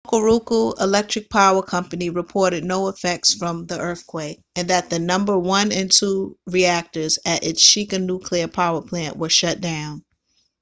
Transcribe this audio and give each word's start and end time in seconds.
hokuriku 0.07 0.73
electric 0.81 1.29
power 1.29 1.61
co 1.61 1.83
reported 2.13 2.65
no 2.65 2.87
effects 2.87 3.35
from 3.35 3.67
the 3.67 3.77
earthquake 3.79 4.41
and 4.55 4.71
that 4.71 4.89
the 4.89 4.97
number 4.97 5.37
1 5.37 5.71
and 5.71 5.91
2 5.91 6.35
reactors 6.47 7.19
at 7.23 7.43
its 7.43 7.63
shika 7.63 8.03
nuclear 8.03 8.47
power 8.47 8.81
plant 8.81 9.15
were 9.15 9.29
shut 9.29 9.61
down 9.61 10.03